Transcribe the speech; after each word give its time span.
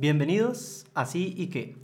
Bienvenidos 0.00 0.86
a 0.94 1.04
Sí 1.04 1.34
y 1.36 1.48
qué, 1.48 1.76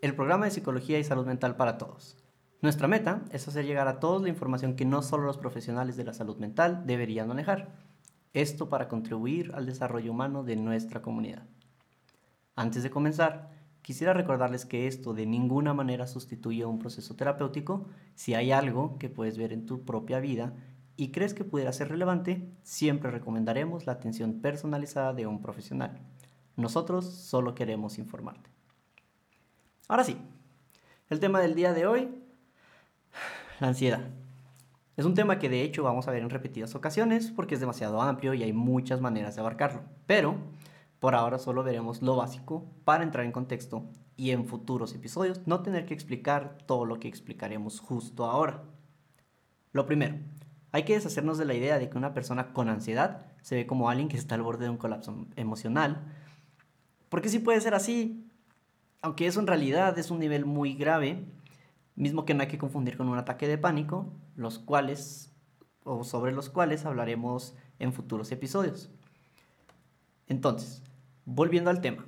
el 0.00 0.14
programa 0.14 0.46
de 0.46 0.52
psicología 0.52 0.98
y 0.98 1.04
salud 1.04 1.26
mental 1.26 1.56
para 1.56 1.76
todos. 1.76 2.16
Nuestra 2.62 2.88
meta 2.88 3.26
es 3.30 3.46
hacer 3.46 3.66
llegar 3.66 3.88
a 3.88 4.00
todos 4.00 4.22
la 4.22 4.30
información 4.30 4.74
que 4.74 4.86
no 4.86 5.02
solo 5.02 5.26
los 5.26 5.36
profesionales 5.36 5.94
de 5.98 6.04
la 6.04 6.14
salud 6.14 6.38
mental 6.38 6.84
deberían 6.86 7.28
manejar. 7.28 7.74
Esto 8.32 8.70
para 8.70 8.88
contribuir 8.88 9.52
al 9.54 9.66
desarrollo 9.66 10.12
humano 10.12 10.44
de 10.44 10.56
nuestra 10.56 11.02
comunidad. 11.02 11.46
Antes 12.56 12.84
de 12.84 12.90
comenzar, 12.90 13.50
quisiera 13.82 14.14
recordarles 14.14 14.64
que 14.64 14.86
esto 14.86 15.12
de 15.12 15.26
ninguna 15.26 15.74
manera 15.74 16.06
sustituye 16.06 16.62
a 16.62 16.68
un 16.68 16.78
proceso 16.78 17.16
terapéutico. 17.16 17.86
Si 18.14 18.32
hay 18.32 18.50
algo 18.50 18.96
que 18.96 19.10
puedes 19.10 19.36
ver 19.36 19.52
en 19.52 19.66
tu 19.66 19.84
propia 19.84 20.20
vida 20.20 20.56
y 20.96 21.10
crees 21.10 21.34
que 21.34 21.44
pudiera 21.44 21.74
ser 21.74 21.90
relevante, 21.90 22.50
siempre 22.62 23.10
recomendaremos 23.10 23.84
la 23.84 23.92
atención 23.92 24.40
personalizada 24.40 25.12
de 25.12 25.26
un 25.26 25.42
profesional. 25.42 26.00
Nosotros 26.58 27.04
solo 27.04 27.54
queremos 27.54 27.98
informarte. 27.98 28.50
Ahora 29.86 30.02
sí, 30.02 30.16
el 31.08 31.20
tema 31.20 31.40
del 31.40 31.54
día 31.54 31.72
de 31.72 31.86
hoy, 31.86 32.08
la 33.60 33.68
ansiedad. 33.68 34.00
Es 34.96 35.04
un 35.04 35.14
tema 35.14 35.38
que 35.38 35.48
de 35.48 35.62
hecho 35.62 35.84
vamos 35.84 36.08
a 36.08 36.10
ver 36.10 36.20
en 36.20 36.30
repetidas 36.30 36.74
ocasiones 36.74 37.30
porque 37.30 37.54
es 37.54 37.60
demasiado 37.60 38.02
amplio 38.02 38.34
y 38.34 38.42
hay 38.42 38.52
muchas 38.52 39.00
maneras 39.00 39.36
de 39.36 39.40
abarcarlo. 39.40 39.82
Pero 40.06 40.34
por 40.98 41.14
ahora 41.14 41.38
solo 41.38 41.62
veremos 41.62 42.02
lo 42.02 42.16
básico 42.16 42.66
para 42.84 43.04
entrar 43.04 43.24
en 43.24 43.30
contexto 43.30 43.84
y 44.16 44.32
en 44.32 44.44
futuros 44.44 44.92
episodios 44.96 45.46
no 45.46 45.62
tener 45.62 45.86
que 45.86 45.94
explicar 45.94 46.58
todo 46.66 46.86
lo 46.86 46.98
que 46.98 47.06
explicaremos 47.06 47.78
justo 47.78 48.24
ahora. 48.24 48.64
Lo 49.70 49.86
primero, 49.86 50.16
hay 50.72 50.82
que 50.82 50.94
deshacernos 50.94 51.38
de 51.38 51.44
la 51.44 51.54
idea 51.54 51.78
de 51.78 51.88
que 51.88 51.96
una 51.96 52.14
persona 52.14 52.52
con 52.52 52.68
ansiedad 52.68 53.26
se 53.42 53.54
ve 53.54 53.66
como 53.68 53.90
alguien 53.90 54.08
que 54.08 54.16
está 54.16 54.34
al 54.34 54.42
borde 54.42 54.64
de 54.64 54.70
un 54.70 54.76
colapso 54.76 55.28
emocional 55.36 56.16
porque 57.08 57.28
sí 57.28 57.38
puede 57.38 57.60
ser 57.60 57.74
así, 57.74 58.24
aunque 59.02 59.26
eso 59.26 59.40
en 59.40 59.46
realidad 59.46 59.98
es 59.98 60.10
un 60.10 60.18
nivel 60.18 60.44
muy 60.44 60.74
grave, 60.74 61.24
mismo 61.94 62.24
que 62.24 62.34
no 62.34 62.42
hay 62.42 62.48
que 62.48 62.58
confundir 62.58 62.96
con 62.96 63.08
un 63.08 63.18
ataque 63.18 63.48
de 63.48 63.58
pánico, 63.58 64.12
los 64.36 64.58
cuales 64.58 65.32
o 65.84 66.04
sobre 66.04 66.32
los 66.32 66.50
cuales 66.50 66.84
hablaremos 66.84 67.56
en 67.78 67.92
futuros 67.92 68.30
episodios. 68.30 68.90
Entonces, 70.26 70.82
volviendo 71.24 71.70
al 71.70 71.80
tema. 71.80 72.06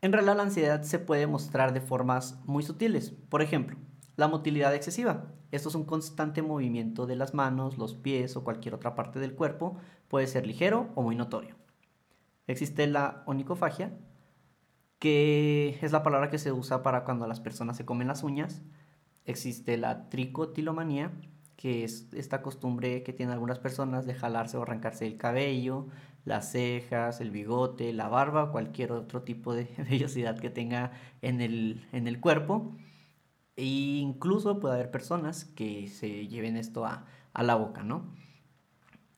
En 0.00 0.12
realidad 0.12 0.36
la 0.36 0.44
ansiedad 0.44 0.82
se 0.82 0.98
puede 0.98 1.26
mostrar 1.26 1.72
de 1.72 1.80
formas 1.80 2.38
muy 2.44 2.62
sutiles. 2.62 3.10
Por 3.28 3.42
ejemplo, 3.42 3.76
la 4.14 4.28
motilidad 4.28 4.74
excesiva. 4.74 5.26
Esto 5.50 5.68
es 5.68 5.74
un 5.74 5.84
constante 5.84 6.42
movimiento 6.42 7.06
de 7.06 7.16
las 7.16 7.34
manos, 7.34 7.78
los 7.78 7.94
pies 7.94 8.36
o 8.36 8.44
cualquier 8.44 8.74
otra 8.74 8.94
parte 8.94 9.18
del 9.18 9.34
cuerpo. 9.34 9.76
Puede 10.08 10.26
ser 10.26 10.46
ligero 10.46 10.90
o 10.94 11.02
muy 11.02 11.16
notorio. 11.16 11.56
Existe 12.46 12.86
la 12.86 13.22
onicofagia, 13.26 13.92
que 14.98 15.78
es 15.82 15.92
la 15.92 16.02
palabra 16.02 16.30
que 16.30 16.38
se 16.38 16.52
usa 16.52 16.82
para 16.82 17.04
cuando 17.04 17.26
las 17.26 17.40
personas 17.40 17.76
se 17.76 17.84
comen 17.84 18.08
las 18.08 18.22
uñas. 18.22 18.62
Existe 19.24 19.76
la 19.76 20.08
tricotilomanía, 20.08 21.12
que 21.56 21.84
es 21.84 22.08
esta 22.12 22.42
costumbre 22.42 23.02
que 23.02 23.12
tienen 23.12 23.32
algunas 23.32 23.58
personas 23.58 24.06
de 24.06 24.14
jalarse 24.14 24.56
o 24.56 24.62
arrancarse 24.62 25.06
el 25.06 25.16
cabello, 25.16 25.88
las 26.24 26.52
cejas, 26.52 27.20
el 27.20 27.30
bigote, 27.30 27.92
la 27.92 28.08
barba, 28.08 28.52
cualquier 28.52 28.92
otro 28.92 29.22
tipo 29.22 29.54
de 29.54 29.68
vellosidad 29.90 30.38
que 30.38 30.50
tenga 30.50 30.92
en 31.22 31.40
el, 31.40 31.86
en 31.92 32.06
el 32.08 32.20
cuerpo. 32.20 32.76
E 33.56 33.64
incluso 33.64 34.60
puede 34.60 34.74
haber 34.74 34.90
personas 34.90 35.44
que 35.44 35.88
se 35.88 36.28
lleven 36.28 36.56
esto 36.56 36.84
a, 36.84 37.06
a 37.32 37.42
la 37.42 37.54
boca, 37.54 37.82
¿no? 37.82 38.14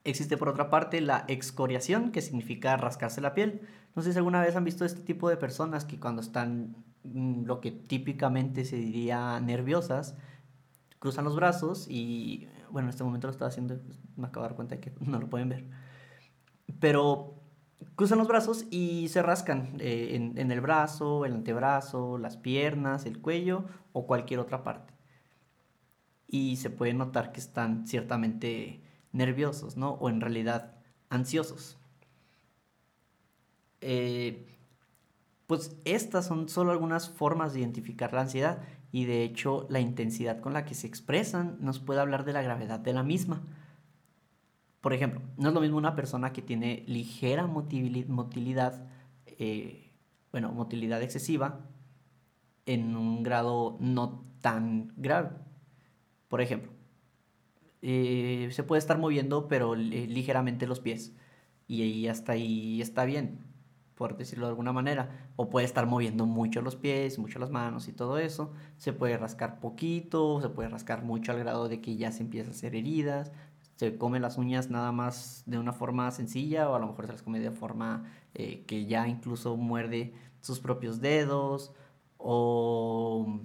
Existe 0.05 0.37
por 0.37 0.47
otra 0.47 0.69
parte 0.69 1.01
la 1.01 1.25
excoriación, 1.27 2.11
que 2.11 2.21
significa 2.21 2.77
rascarse 2.77 3.19
la 3.19 3.33
piel. 3.33 3.61
No 3.95 4.01
sé 4.01 4.13
si 4.13 4.17
alguna 4.17 4.41
vez 4.41 4.55
han 4.55 4.63
visto 4.63 4.85
este 4.85 5.01
tipo 5.01 5.29
de 5.29 5.37
personas 5.37 5.83
que 5.83 5.99
cuando 5.99 6.21
están 6.21 6.75
mm, 7.03 7.43
lo 7.45 7.59
que 7.59 7.71
típicamente 7.71 8.63
se 8.63 8.77
diría 8.77 9.39
nerviosas, 9.41 10.15
cruzan 10.99 11.25
los 11.25 11.35
brazos 11.35 11.87
y, 11.89 12.47
bueno, 12.71 12.87
en 12.87 12.91
este 12.91 13.03
momento 13.03 13.27
lo 13.27 13.31
estaba 13.31 13.49
haciendo, 13.49 13.79
me 14.15 14.27
acabo 14.27 14.43
de 14.43 14.49
dar 14.49 14.55
cuenta 14.55 14.75
de 14.75 14.81
que 14.81 14.93
no 15.01 15.19
lo 15.19 15.29
pueden 15.29 15.49
ver. 15.49 15.65
Pero 16.79 17.35
cruzan 17.95 18.19
los 18.19 18.27
brazos 18.27 18.65
y 18.69 19.09
se 19.09 19.21
rascan 19.21 19.75
eh, 19.79 20.11
en, 20.15 20.37
en 20.37 20.51
el 20.51 20.61
brazo, 20.61 21.25
el 21.25 21.33
antebrazo, 21.33 22.17
las 22.17 22.37
piernas, 22.37 23.05
el 23.05 23.19
cuello 23.19 23.65
o 23.91 24.07
cualquier 24.07 24.39
otra 24.39 24.63
parte. 24.63 24.93
Y 26.27 26.55
se 26.55 26.69
puede 26.69 26.93
notar 26.93 27.33
que 27.33 27.39
están 27.41 27.85
ciertamente 27.85 28.81
nerviosos, 29.11 29.77
¿no? 29.77 29.91
O 29.93 30.09
en 30.09 30.21
realidad 30.21 30.75
ansiosos. 31.09 31.77
Eh, 33.81 34.45
pues 35.47 35.75
estas 35.85 36.27
son 36.27 36.49
solo 36.49 36.71
algunas 36.71 37.09
formas 37.09 37.53
de 37.53 37.61
identificar 37.61 38.13
la 38.13 38.21
ansiedad 38.21 38.61
y 38.91 39.05
de 39.05 39.23
hecho 39.23 39.65
la 39.69 39.79
intensidad 39.79 40.41
con 40.41 40.53
la 40.53 40.65
que 40.65 40.75
se 40.75 40.87
expresan 40.87 41.57
nos 41.59 41.79
puede 41.79 42.01
hablar 42.01 42.25
de 42.25 42.33
la 42.33 42.41
gravedad 42.41 42.79
de 42.79 42.93
la 42.93 43.03
misma. 43.03 43.41
Por 44.81 44.93
ejemplo, 44.93 45.21
no 45.37 45.49
es 45.49 45.53
lo 45.53 45.61
mismo 45.61 45.77
una 45.77 45.95
persona 45.95 46.31
que 46.31 46.41
tiene 46.41 46.83
ligera 46.87 47.47
motilidad, 47.47 48.87
eh, 49.25 49.91
bueno, 50.31 50.51
motilidad 50.51 51.01
excesiva 51.01 51.65
en 52.65 52.95
un 52.95 53.23
grado 53.23 53.77
no 53.79 54.23
tan 54.41 54.93
grave. 54.95 55.31
Por 56.27 56.41
ejemplo, 56.41 56.71
eh, 57.81 58.49
se 58.51 58.63
puede 58.63 58.79
estar 58.79 58.97
moviendo, 58.97 59.47
pero 59.47 59.75
ligeramente 59.75 60.67
los 60.67 60.79
pies. 60.79 61.13
Y 61.67 61.83
ahí 61.83 62.07
hasta 62.07 62.33
ahí 62.33 62.81
está 62.81 63.05
bien, 63.05 63.39
por 63.95 64.17
decirlo 64.17 64.45
de 64.47 64.51
alguna 64.51 64.73
manera. 64.73 65.29
O 65.35 65.49
puede 65.49 65.65
estar 65.65 65.85
moviendo 65.85 66.25
mucho 66.25 66.61
los 66.61 66.75
pies, 66.75 67.19
mucho 67.19 67.39
las 67.39 67.51
manos 67.51 67.87
y 67.87 67.93
todo 67.93 68.17
eso. 68.19 68.53
Se 68.77 68.93
puede 68.93 69.17
rascar 69.17 69.59
poquito, 69.59 70.41
se 70.41 70.49
puede 70.49 70.69
rascar 70.69 71.03
mucho 71.03 71.31
al 71.31 71.39
grado 71.39 71.69
de 71.69 71.81
que 71.81 71.95
ya 71.95 72.11
se 72.11 72.23
empieza 72.23 72.49
a 72.49 72.53
hacer 72.53 72.75
heridas. 72.75 73.31
Se 73.75 73.97
come 73.97 74.19
las 74.19 74.37
uñas 74.37 74.69
nada 74.69 74.91
más 74.91 75.43
de 75.45 75.57
una 75.57 75.71
forma 75.73 76.11
sencilla 76.11 76.69
o 76.69 76.75
a 76.75 76.79
lo 76.79 76.87
mejor 76.87 77.05
se 77.05 77.13
las 77.13 77.23
come 77.23 77.39
de 77.39 77.51
forma 77.51 78.03
eh, 78.33 78.65
que 78.65 78.85
ya 78.85 79.07
incluso 79.07 79.55
muerde 79.55 80.13
sus 80.41 80.59
propios 80.59 80.99
dedos. 81.01 81.73
O 82.17 83.39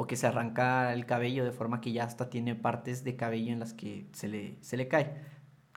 o 0.00 0.06
que 0.06 0.14
se 0.14 0.28
arranca 0.28 0.92
el 0.92 1.06
cabello 1.06 1.44
de 1.44 1.50
forma 1.50 1.80
que 1.80 1.90
ya 1.90 2.04
hasta 2.04 2.30
tiene 2.30 2.54
partes 2.54 3.02
de 3.02 3.16
cabello 3.16 3.52
en 3.52 3.58
las 3.58 3.74
que 3.74 4.06
se 4.12 4.28
le, 4.28 4.56
se 4.60 4.76
le 4.76 4.86
cae. 4.86 5.20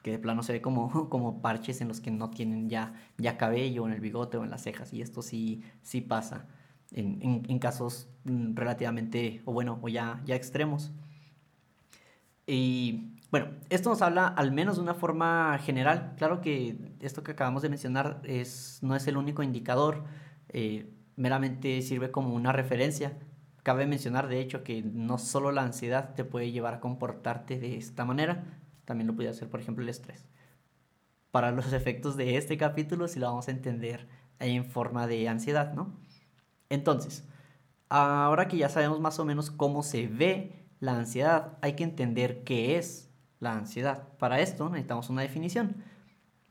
Que 0.04 0.12
de 0.12 0.20
plano 0.20 0.44
se 0.44 0.54
ve 0.54 0.62
como, 0.62 0.92
como 1.10 1.42
parches 1.42 1.82
en 1.82 1.88
los 1.88 2.02
que 2.02 2.12
no 2.12 2.30
tienen 2.30 2.70
ya, 2.70 2.94
ya 3.18 3.36
cabello 3.36 3.88
en 3.88 3.94
el 3.94 4.00
bigote 4.00 4.38
o 4.38 4.44
en 4.44 4.52
las 4.52 4.62
cejas. 4.62 4.94
Y 4.94 5.02
esto 5.02 5.24
sí, 5.24 5.64
sí 5.82 6.02
pasa 6.02 6.46
en, 6.92 7.44
en, 7.50 7.58
casos 7.58 8.10
mm, 8.26 8.54
relativamente, 8.54 9.42
o 9.46 9.54
bueno, 9.54 9.80
o 9.82 9.90
ya, 9.90 10.22
ya 10.24 10.36
extremos. 10.36 10.92
Y 12.46 13.18
bueno, 13.32 13.48
esto 13.72 13.90
nos 13.90 14.04
habla 14.04 14.28
al 14.28 14.52
menos 14.52 14.76
de 14.76 14.84
una 14.84 14.94
forma 14.94 15.58
general. 15.64 16.14
Claro 16.18 16.42
que 16.42 16.78
esto 17.00 17.24
que 17.24 17.32
acabamos 17.32 17.64
de 17.64 17.70
mencionar 17.70 18.22
es, 18.24 18.78
no 18.84 18.96
es 18.96 19.08
el 19.08 19.18
único 19.18 19.42
indicador, 19.42 20.04
eh, 20.50 20.94
meramente 21.16 21.82
sirve 21.82 22.12
como 22.12 22.36
una 22.36 22.52
referencia 22.52 23.18
Cabe 23.64 23.86
mencionar, 23.86 24.28
de 24.28 24.40
hecho, 24.40 24.64
que 24.64 24.82
no 24.82 25.18
solo 25.18 25.52
la 25.52 25.64
ansiedad 25.64 26.16
te 26.16 26.24
puede 26.24 26.52
llevar 26.52 26.76
a 26.76 26.80
comportarte 26.80 27.60
de 27.60 27.78
esta 27.78 28.06
manera, 28.06 28.44
también 28.86 29.08
lo 29.08 29.16
puede 29.16 29.30
hacer, 29.30 29.50
por 29.50 29.60
ejemplo, 29.60 29.84
el 29.84 29.90
estrés. 29.90 30.26
Para 31.30 31.52
los 31.52 31.72
efectos 31.74 32.18
de 32.18 32.38
este 32.38 32.58
capítulo, 32.58 33.08
si 33.08 33.20
lo 33.20 33.28
vamos 33.28 33.48
a 33.48 33.52
entender 33.52 34.08
en 34.40 34.66
forma 34.66 35.06
de 35.06 35.30
ansiedad, 35.30 35.74
¿no? 35.74 35.94
Entonces, 36.70 37.28
ahora 37.90 38.48
que 38.48 38.58
ya 38.58 38.70
sabemos 38.70 39.00
más 39.00 39.20
o 39.20 39.26
menos 39.26 39.52
cómo 39.52 39.84
se 39.84 40.08
ve 40.08 40.66
la 40.80 40.98
ansiedad, 40.98 41.58
hay 41.62 41.74
que 41.74 41.84
entender 41.84 42.44
qué 42.44 42.78
es 42.78 43.12
la 43.40 43.54
ansiedad. 43.54 44.08
Para 44.18 44.40
esto 44.40 44.70
necesitamos 44.70 45.10
una 45.10 45.22
definición. 45.22 45.84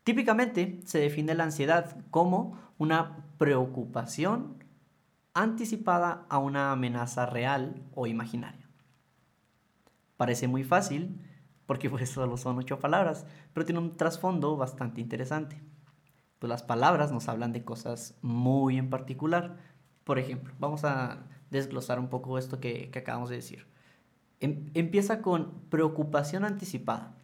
Típicamente 0.05 0.81
se 0.85 0.99
define 0.99 1.35
la 1.35 1.45
ansiedad 1.45 1.97
como 2.11 2.59
una 2.79 3.25
preocupación 3.39 4.60
anticipada 5.35 6.27
a 6.29 6.39
una 6.39 6.73
amenaza 6.73 7.27
real 7.27 7.83
o 7.95 8.07
imaginaria. 8.07 8.69
Parece 10.17 10.49
muy 10.49 10.65
fácil, 10.65 11.21
porque 11.67 11.89
pues 11.89 12.11
solo 12.11 12.37
son 12.37 12.59
ocho 12.59 12.79
palabras, 12.79 13.27
pero 13.53 13.65
tiene 13.65 13.81
un 13.81 13.97
trasfondo 13.97 14.57
bastante 14.57 15.01
interesante. 15.01 15.63
Pues 16.39 16.49
las 16.49 16.63
palabras 16.63 17.13
nos 17.13 17.29
hablan 17.29 17.53
de 17.53 17.65
cosas 17.65 18.19
muy 18.23 18.79
en 18.79 18.91
particular. 18.91 19.59
Por 20.05 20.19
ejemplo, 20.19 20.55
vamos 20.59 20.85
a 20.85 21.27
desglosar 21.51 21.99
un 21.99 22.09
poco 22.09 22.39
esto 22.39 22.61
que, 22.61 22.91
acabamos 22.95 23.29
de 23.29 23.37
decir. 23.37 23.67
Em, 24.41 24.71
empieza 24.75 25.21
con 25.21 25.53
preocupación 25.69 26.45
anticipada. 26.45 27.15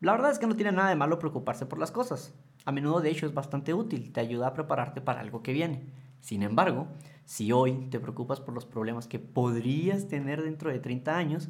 La 0.00 0.12
verdad 0.12 0.30
es 0.30 0.38
que 0.38 0.46
no 0.46 0.56
tiene 0.56 0.72
nada 0.72 0.90
de 0.90 0.96
malo 0.96 1.18
preocuparse 1.18 1.66
por 1.66 1.78
las 1.78 1.90
cosas. 1.90 2.34
A 2.66 2.72
menudo, 2.72 3.00
de 3.00 3.10
hecho, 3.10 3.26
es 3.26 3.34
bastante 3.34 3.74
útil, 3.74 4.12
te 4.12 4.20
ayuda 4.20 4.48
a 4.48 4.54
prepararte 4.54 5.00
para 5.00 5.20
algo 5.20 5.42
que 5.42 5.52
viene. 5.52 5.86
Sin 6.20 6.42
embargo, 6.42 6.86
si 7.24 7.52
hoy 7.52 7.88
te 7.90 8.00
preocupas 8.00 8.40
por 8.40 8.54
los 8.54 8.66
problemas 8.66 9.06
que 9.06 9.18
podrías 9.18 10.08
tener 10.08 10.42
dentro 10.42 10.70
de 10.70 10.78
30 10.78 11.16
años, 11.16 11.48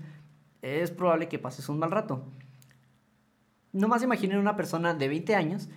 es 0.63 0.91
probable 0.91 1.29
que 1.29 1.39
pases 1.39 1.69
un 1.69 1.79
mal 1.79 1.91
rato. 1.91 2.23
No 3.73 3.89
más 3.89 4.03
imaginen 4.03 4.39
una 4.39 4.57
persona 4.57 4.95
de 4.95 5.09
20 5.09 5.35
años 5.35 5.69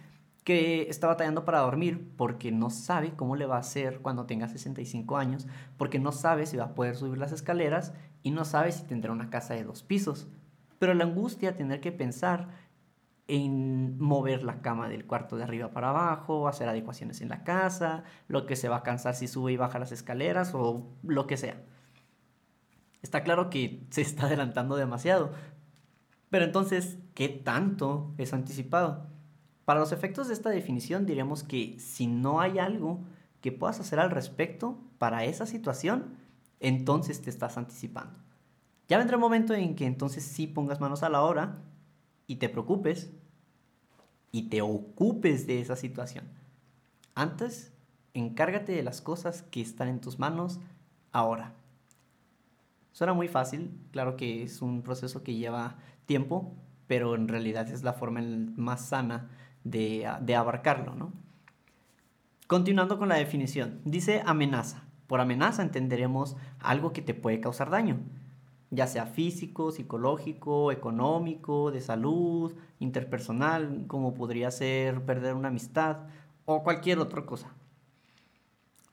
que 0.44 0.90
está 0.90 1.07
batallando 1.07 1.45
para 1.45 1.60
dormir 1.60 2.12
porque 2.18 2.51
no 2.51 2.69
sabe 2.69 3.13
cómo 3.16 3.36
le 3.36 3.45
va 3.45 3.56
a 3.56 3.60
hacer 3.60 4.00
cuando 4.00 4.25
tenga 4.25 4.48
65 4.48 5.18
años, 5.18 5.48
porque 5.78 6.00
no 6.00 6.12
sabe 6.12 6.46
si 6.46 6.57
va 6.57 6.66
a 6.66 6.75
poder 6.75 6.96
subir 6.96 7.18
las 7.18 7.31
escaleras 7.31 7.94
y 8.24 8.31
no 8.31 8.44
sabe 8.44 8.72
si 8.72 8.84
tendrá 8.84 9.12
una 9.12 9.30
casa 9.30 9.54
de 9.54 9.63
dos 9.63 9.84
pisos. 9.84 10.28
Pero 10.80 10.94
la 10.94 11.06
angustia 11.06 11.56
tener 11.56 11.80
que 11.80 11.92
pensar 11.94 12.50
en 13.28 13.98
mover 14.00 14.44
la 14.44 14.62
cama 14.62 14.90
del 14.90 15.06
cuarto 15.06 15.38
de 15.38 15.44
arriba 15.44 15.72
para 15.72 15.90
abajo, 15.90 16.48
hacer 16.48 16.68
adecuaciones 16.68 17.22
en 17.22 17.30
la 17.30 17.44
casa, 17.44 18.04
lo 18.28 18.46
que 18.46 18.56
se 18.56 18.70
va 18.70 18.78
a 18.78 18.84
cansar 18.84 19.16
si 19.16 19.28
sube 19.28 19.54
y 19.54 19.58
baja 19.58 19.80
las 19.80 19.92
escaleras 19.92 20.54
o 20.54 20.88
lo 21.04 21.28
que 21.28 21.38
sea. 21.38 21.64
Está 23.02 23.24
claro 23.24 23.50
que 23.50 23.86
se 23.90 24.02
está 24.02 24.25
adelantando 24.25 24.75
demasiado. 24.75 25.31
Pero 26.30 26.46
entonces, 26.46 26.98
¿qué 27.14 27.30
tanto 27.30 28.14
es 28.18 28.34
anticipado? 28.34 29.08
Para 29.66 29.80
los 29.80 29.92
efectos 29.92 30.28
de 30.28 30.34
esta 30.34 30.50
definición 30.50 31.06
diríamos 31.06 31.44
que 31.44 31.78
si 31.80 32.08
no 32.08 32.42
hay 32.42 32.60
algo 32.60 33.04
que 33.40 33.52
puedas 33.52 33.80
hacer 33.80 34.00
al 34.00 34.12
respecto 34.12 34.80
para 34.98 35.25
esa 35.25 35.46
situación, 35.46 36.18
entonces 36.60 37.22
te 37.22 37.30
estás 37.30 37.58
anticipando. 37.58 38.20
Ya 38.88 38.98
vendrá 38.98 39.16
el 39.16 39.22
momento 39.22 39.54
en 39.54 39.75
que 39.75 39.86
entonces 39.86 40.24
sí 40.24 40.48
pongas 40.48 40.81
manos 40.81 41.04
a 41.04 41.10
la 41.10 41.22
obra 41.22 41.62
y 42.28 42.38
te 42.38 42.50
preocupes 42.50 43.12
y 44.31 44.50
te 44.50 44.62
ocupes 44.62 45.48
de 45.48 45.62
esa 45.62 45.75
situación. 45.75 46.25
Antes, 47.16 47.72
encárgate 48.14 48.72
de 48.72 48.84
las 48.84 49.02
cosas 49.02 49.44
que 49.44 49.62
están 49.62 49.88
en 49.88 50.02
tus 50.02 50.20
manos 50.20 50.60
ahora. 51.12 51.54
Suena 52.92 53.14
muy 53.14 53.28
fácil, 53.28 53.72
claro 53.92 54.18
que 54.18 54.44
es 54.44 54.62
un 54.62 54.81
proceso 54.81 55.24
que 55.24 55.36
lleva 55.36 55.78
tiempo, 56.06 56.56
pero 56.88 57.16
en 57.16 57.28
realidad 57.28 57.70
es 57.70 57.84
la 57.84 57.94
forma 57.94 58.22
más 58.56 58.86
sana 58.86 59.30
de, 59.64 60.10
de 60.22 60.36
abarcarlo, 60.36 60.96
¿no? 60.96 61.14
Continuando 62.48 63.00
con 63.00 63.10
la 63.10 63.16
definición, 63.16 63.81
dice 63.86 64.22
amenaza. 64.25 64.84
Por 65.08 65.22
amenaza 65.22 65.62
entenderemos 65.62 66.36
algo 66.60 66.94
que 66.94 67.02
te 67.02 67.14
puede 67.14 67.40
causar 67.40 67.70
daño, 67.70 68.00
ya 68.74 68.88
sea 68.88 69.06
físico, 69.06 69.72
psicológico, 69.72 70.72
económico, 70.72 71.72
de 71.72 71.80
salud, 71.80 72.54
interpersonal, 72.80 73.86
como 73.88 74.14
podría 74.14 74.50
ser 74.52 75.06
perder 75.06 75.36
una 75.36 75.50
amistad 75.50 76.08
o 76.46 76.64
cualquier 76.64 77.00
otra 77.00 77.25
cosa. 77.25 77.54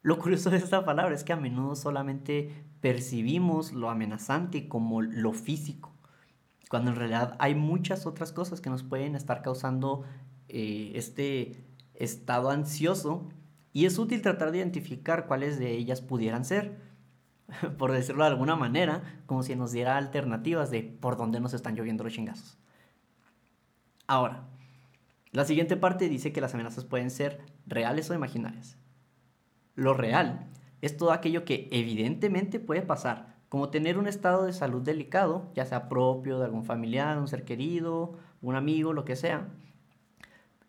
Lo 0.02 0.18
curioso 0.18 0.50
de 0.50 0.58
esta 0.58 0.84
palabra 0.84 1.14
es 1.14 1.24
que 1.24 1.32
a 1.32 1.36
menudo 1.36 1.74
solamente 1.76 2.64
percibimos 2.80 3.72
lo 3.72 3.90
amenazante 3.90 4.68
como 4.68 5.02
lo 5.02 5.32
físico, 5.32 5.92
cuando 6.68 6.90
en 6.90 6.96
realidad 6.96 7.36
hay 7.38 7.54
muchas 7.54 8.06
otras 8.06 8.32
cosas 8.32 8.60
que 8.60 8.70
nos 8.70 8.82
pueden 8.82 9.14
estar 9.14 9.42
causando 9.42 10.04
eh, 10.48 10.92
este 10.94 11.64
estado 11.94 12.50
ansioso 12.50 13.28
y 13.72 13.86
es 13.86 13.98
útil 13.98 14.22
tratar 14.22 14.52
de 14.52 14.58
identificar 14.58 15.26
cuáles 15.26 15.58
de 15.58 15.72
ellas 15.72 16.00
pudieran 16.00 16.44
ser 16.44 16.89
por 17.78 17.92
decirlo 17.92 18.24
de 18.24 18.30
alguna 18.30 18.56
manera, 18.56 19.02
como 19.26 19.42
si 19.42 19.56
nos 19.56 19.72
diera 19.72 19.96
alternativas 19.96 20.70
de 20.70 20.82
por 20.82 21.16
dónde 21.16 21.40
nos 21.40 21.54
están 21.54 21.76
lloviendo 21.76 22.04
los 22.04 22.12
chingazos. 22.12 22.58
Ahora, 24.06 24.44
la 25.32 25.44
siguiente 25.44 25.76
parte 25.76 26.08
dice 26.08 26.32
que 26.32 26.40
las 26.40 26.54
amenazas 26.54 26.84
pueden 26.84 27.10
ser 27.10 27.40
reales 27.66 28.10
o 28.10 28.14
imaginarias. 28.14 28.76
Lo 29.76 29.94
real 29.94 30.48
es 30.80 30.96
todo 30.96 31.12
aquello 31.12 31.44
que 31.44 31.68
evidentemente 31.70 32.58
puede 32.58 32.82
pasar, 32.82 33.36
como 33.48 33.70
tener 33.70 33.98
un 33.98 34.06
estado 34.06 34.44
de 34.44 34.52
salud 34.52 34.82
delicado, 34.82 35.50
ya 35.54 35.64
sea 35.66 35.88
propio 35.88 36.38
de 36.38 36.46
algún 36.46 36.64
familiar, 36.64 37.18
un 37.18 37.28
ser 37.28 37.44
querido, 37.44 38.18
un 38.42 38.56
amigo, 38.56 38.92
lo 38.92 39.04
que 39.04 39.16
sea, 39.16 39.48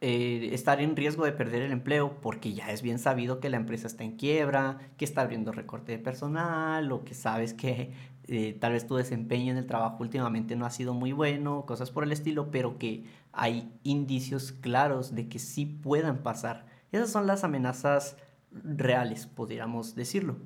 eh, 0.04 0.50
estar 0.54 0.82
en 0.82 0.96
riesgo 0.96 1.26
de 1.26 1.32
perder 1.32 1.62
el 1.62 1.72
empleo 1.72 2.20
porque 2.22 2.54
ya 2.54 2.72
es 2.72 2.82
bien 2.82 2.98
sabido 2.98 3.40
que 3.40 3.52
la 3.52 3.58
empresa 3.58 3.86
está 3.86 4.04
en 4.04 4.18
quiebra, 4.18 4.80
que 4.98 5.06
está 5.06 5.22
abriendo 5.22 5.52
recorte 5.52 5.92
de 5.92 6.00
personal 6.00 6.92
o 6.92 7.04
que 7.04 7.14
sabes 7.14 7.54
que 7.54 7.94
eh, 8.28 8.58
tal 8.60 8.74
vez 8.74 8.88
tu 8.88 8.96
desempeño 8.96 9.52
en 9.52 9.60
el 9.60 9.68
trabajo 9.68 9.98
últimamente 10.00 10.56
no 10.56 10.66
ha 10.66 10.72
sido 10.72 10.96
muy 10.96 11.12
bueno, 11.12 11.66
cosas 11.68 11.92
por 11.92 12.04
el 12.04 12.12
estilo, 12.12 12.50
pero 12.50 12.80
que 12.80 13.06
hay 13.32 13.72
indicios 13.84 14.52
claros 14.52 15.14
de 15.14 15.30
que 15.30 15.38
sí 15.38 15.66
puedan 15.68 16.24
pasar. 16.24 16.66
Esas 16.92 17.12
son 17.12 17.28
las 17.28 17.44
amenazas 17.44 18.18
reales, 18.52 19.28
podríamos 19.28 19.94
decirlo. 19.94 20.38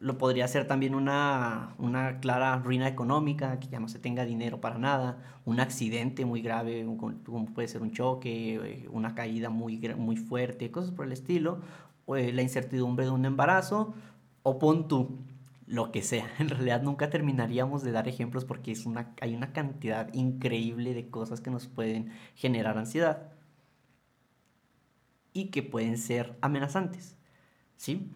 Lo 0.00 0.16
podría 0.16 0.46
ser 0.46 0.66
también 0.66 0.94
una, 0.94 1.74
una, 1.78 2.20
clara 2.20 2.56
ruina 2.58 2.86
económica, 2.86 3.58
que 3.58 3.68
ya 3.68 3.80
no 3.80 3.88
se 3.88 3.98
tenga 3.98 4.24
dinero 4.24 4.60
para 4.60 4.78
nada, 4.78 5.18
un 5.44 5.58
accidente 5.60 6.24
muy 6.24 6.40
grave, 6.40 6.86
como 7.24 7.46
puede 7.46 7.66
ser 7.68 7.82
un 7.82 7.90
choque, 7.92 8.54
eh, 8.54 8.88
una 8.90 9.14
caída 9.14 9.50
muy, 9.50 9.78
muy 9.96 10.16
fuerte, 10.16 10.70
cosas 10.70 10.92
por 10.92 11.06
el 11.06 11.12
estilo, 11.12 11.60
o 12.06 12.16
eh, 12.16 12.32
la 12.32 12.42
incertidumbre 12.42 13.06
de 13.06 13.10
un 13.10 13.24
embarazo, 13.24 13.94
o 14.44 14.58
pon 14.58 14.86
tú, 14.88 15.18
lo 15.68 15.92
que 15.92 16.02
sea. 16.02 16.26
En 16.38 16.48
realidad 16.48 16.82
nunca 16.82 17.10
terminaríamos 17.10 17.82
de 17.82 17.92
dar 17.92 18.08
ejemplos 18.08 18.44
porque 18.44 18.72
es 18.72 18.86
una, 18.86 19.14
hay 19.20 19.34
una 19.34 19.52
cantidad 19.52 20.12
increíble 20.14 20.94
de 20.94 21.08
cosas 21.10 21.40
que 21.40 21.50
nos 21.50 21.66
pueden 21.66 22.12
generar 22.34 22.78
ansiedad 22.78 23.32
y 25.32 25.46
que 25.46 25.62
pueden 25.62 25.98
ser 25.98 26.36
amenazantes. 26.40 27.16
¿Sí? 27.76 28.10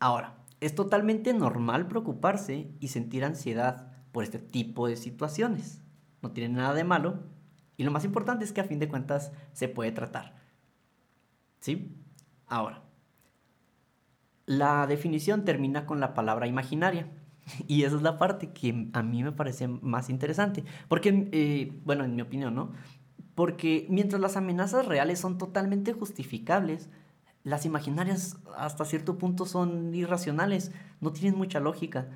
Ahora, 0.00 0.34
es 0.62 0.76
totalmente 0.76 1.34
normal 1.34 1.88
preocuparse 1.88 2.70
y 2.78 2.88
sentir 2.88 3.24
ansiedad 3.24 3.92
por 4.12 4.22
este 4.22 4.38
tipo 4.38 4.86
de 4.86 4.96
situaciones. 4.96 5.82
No 6.22 6.30
tiene 6.30 6.54
nada 6.54 6.72
de 6.72 6.84
malo 6.84 7.24
y 7.76 7.82
lo 7.82 7.90
más 7.90 8.04
importante 8.04 8.44
es 8.44 8.52
que 8.52 8.60
a 8.60 8.64
fin 8.64 8.78
de 8.78 8.88
cuentas 8.88 9.32
se 9.52 9.68
puede 9.68 9.90
tratar. 9.90 10.36
¿Sí? 11.58 11.96
Ahora, 12.46 12.84
la 14.46 14.86
definición 14.86 15.44
termina 15.44 15.84
con 15.84 15.98
la 15.98 16.14
palabra 16.14 16.46
imaginaria. 16.46 17.10
Y 17.66 17.82
esa 17.82 17.96
es 17.96 18.02
la 18.02 18.18
parte 18.18 18.52
que 18.52 18.88
a 18.92 19.02
mí 19.02 19.24
me 19.24 19.32
parece 19.32 19.66
más 19.66 20.10
interesante. 20.10 20.62
Porque, 20.86 21.28
eh, 21.32 21.72
bueno, 21.84 22.04
en 22.04 22.14
mi 22.14 22.22
opinión, 22.22 22.54
¿no? 22.54 22.70
Porque 23.34 23.86
mientras 23.90 24.20
las 24.20 24.36
amenazas 24.36 24.86
reales 24.86 25.18
son 25.18 25.38
totalmente 25.38 25.92
justificables, 25.92 26.88
las 27.44 27.66
imaginarias 27.66 28.36
hasta 28.56 28.84
cierto 28.84 29.18
punto 29.18 29.46
son 29.46 29.94
irracionales, 29.94 30.72
no 31.00 31.12
tienen 31.12 31.36
mucha 31.36 31.60
lógica. 31.60 32.08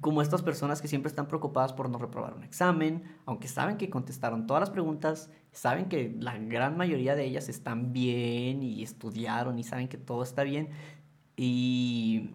Como 0.00 0.20
estas 0.20 0.42
personas 0.42 0.82
que 0.82 0.88
siempre 0.88 1.08
están 1.08 1.26
preocupadas 1.26 1.72
por 1.72 1.88
no 1.88 1.98
reprobar 1.98 2.34
un 2.34 2.44
examen, 2.44 3.02
aunque 3.24 3.48
saben 3.48 3.76
que 3.76 3.88
contestaron 3.88 4.46
todas 4.46 4.60
las 4.60 4.70
preguntas, 4.70 5.30
saben 5.52 5.88
que 5.88 6.14
la 6.20 6.38
gran 6.38 6.76
mayoría 6.76 7.14
de 7.14 7.24
ellas 7.24 7.48
están 7.48 7.92
bien 7.92 8.62
y 8.62 8.82
estudiaron 8.82 9.58
y 9.58 9.64
saben 9.64 9.88
que 9.88 9.96
todo 9.96 10.22
está 10.22 10.44
bien 10.44 10.68
y, 11.36 12.34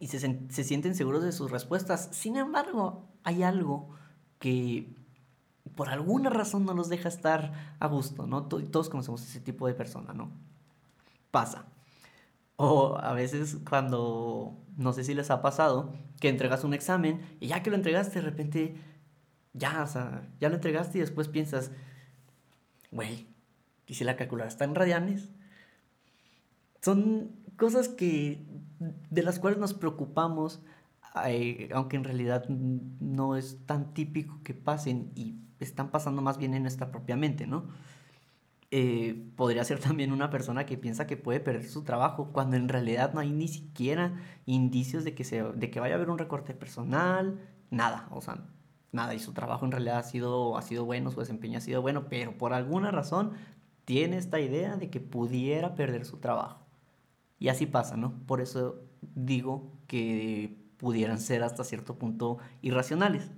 y 0.00 0.06
se, 0.06 0.18
se 0.48 0.64
sienten 0.64 0.94
seguros 0.94 1.22
de 1.22 1.32
sus 1.32 1.50
respuestas. 1.50 2.08
Sin 2.12 2.36
embargo, 2.36 3.04
hay 3.22 3.42
algo 3.42 3.90
que 4.38 4.94
por 5.74 5.90
alguna 5.90 6.30
razón 6.30 6.64
no 6.64 6.74
los 6.74 6.88
deja 6.88 7.08
estar 7.08 7.76
a 7.78 7.86
gusto, 7.86 8.26
¿no? 8.26 8.46
Todos 8.46 8.88
conocemos 8.88 9.22
ese 9.22 9.40
tipo 9.40 9.66
de 9.66 9.74
persona, 9.74 10.14
¿no? 10.14 10.30
Pasa. 11.36 11.66
O 12.56 12.96
a 12.96 13.12
veces 13.12 13.58
cuando, 13.68 14.56
no 14.78 14.94
sé 14.94 15.04
si 15.04 15.12
les 15.12 15.30
ha 15.30 15.42
pasado, 15.42 15.92
que 16.18 16.30
entregas 16.30 16.64
un 16.64 16.72
examen 16.72 17.20
y 17.40 17.48
ya 17.48 17.62
que 17.62 17.68
lo 17.68 17.76
entregaste, 17.76 18.20
de 18.20 18.24
repente, 18.24 18.76
ya, 19.52 19.82
o 19.82 19.86
sea, 19.86 20.26
ya 20.40 20.48
lo 20.48 20.54
entregaste 20.54 20.96
y 20.96 21.02
después 21.02 21.28
piensas, 21.28 21.72
güey, 22.90 23.26
¿y 23.86 23.92
si 23.96 24.04
la 24.04 24.16
calculadora 24.16 24.48
está 24.48 24.64
en 24.64 24.74
radianes? 24.74 25.28
Son 26.80 27.32
cosas 27.58 27.90
que, 27.90 28.46
de 29.10 29.22
las 29.22 29.38
cuales 29.38 29.58
nos 29.58 29.74
preocupamos, 29.74 30.62
aunque 31.74 31.96
en 31.96 32.04
realidad 32.04 32.48
no 32.48 33.36
es 33.36 33.58
tan 33.66 33.92
típico 33.92 34.40
que 34.42 34.54
pasen 34.54 35.12
y 35.14 35.38
están 35.60 35.90
pasando 35.90 36.22
más 36.22 36.38
bien 36.38 36.54
en 36.54 36.62
nuestra 36.62 36.90
propia 36.90 37.16
mente, 37.16 37.46
¿no? 37.46 37.66
Eh, 38.70 39.30
podría 39.36 39.64
ser 39.64 39.78
también 39.78 40.12
una 40.12 40.30
persona 40.30 40.66
que 40.66 40.76
piensa 40.76 41.06
que 41.06 41.16
puede 41.16 41.40
perder 41.40 41.68
su 41.68 41.84
trabajo 41.84 42.32
cuando 42.32 42.56
en 42.56 42.68
realidad 42.68 43.14
no 43.14 43.20
hay 43.20 43.30
ni 43.30 43.48
siquiera 43.48 44.20
indicios 44.44 45.04
de 45.04 45.14
que, 45.14 45.24
se, 45.24 45.42
de 45.42 45.70
que 45.70 45.80
vaya 45.80 45.94
a 45.94 45.96
haber 45.96 46.10
un 46.10 46.18
recorte 46.18 46.52
personal, 46.54 47.40
nada, 47.70 48.08
o 48.10 48.20
sea, 48.20 48.44
nada, 48.92 49.14
y 49.14 49.20
su 49.20 49.32
trabajo 49.32 49.64
en 49.64 49.72
realidad 49.72 49.98
ha 49.98 50.02
sido, 50.02 50.56
ha 50.56 50.62
sido 50.62 50.84
bueno, 50.84 51.10
su 51.10 51.20
desempeño 51.20 51.58
ha 51.58 51.60
sido 51.60 51.82
bueno, 51.82 52.08
pero 52.08 52.36
por 52.36 52.52
alguna 52.52 52.90
razón 52.90 53.32
tiene 53.84 54.16
esta 54.16 54.40
idea 54.40 54.76
de 54.76 54.90
que 54.90 55.00
pudiera 55.00 55.74
perder 55.76 56.04
su 56.04 56.18
trabajo. 56.18 56.66
Y 57.38 57.48
así 57.48 57.66
pasa, 57.66 57.96
¿no? 57.96 58.14
Por 58.26 58.40
eso 58.40 58.80
digo 59.00 59.72
que 59.86 60.56
pudieran 60.78 61.20
ser 61.20 61.42
hasta 61.42 61.64
cierto 61.64 61.98
punto 61.98 62.38
irracionales. 62.62 63.30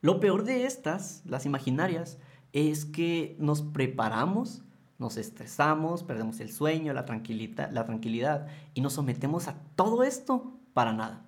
Lo 0.00 0.20
peor 0.20 0.44
de 0.44 0.64
estas, 0.66 1.22
las 1.26 1.46
imaginarias, 1.46 2.18
es 2.54 2.84
que 2.84 3.36
nos 3.40 3.62
preparamos, 3.62 4.62
nos 4.98 5.16
estresamos, 5.16 6.04
perdemos 6.04 6.38
el 6.38 6.52
sueño, 6.52 6.94
la 6.94 7.04
tranquilidad, 7.04 7.70
la 7.72 7.84
tranquilidad 7.84 8.46
y 8.74 8.80
nos 8.80 8.94
sometemos 8.94 9.48
a 9.48 9.56
todo 9.74 10.04
esto 10.04 10.56
para 10.72 10.92
nada. 10.92 11.26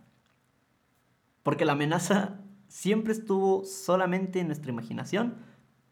Porque 1.42 1.64
la 1.64 1.72
amenaza 1.72 2.40
siempre 2.68 3.12
estuvo 3.12 3.64
solamente 3.64 4.38
en 4.38 4.46
nuestra 4.46 4.70
imaginación, 4.70 5.34